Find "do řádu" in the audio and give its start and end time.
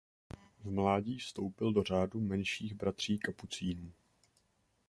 1.73-2.19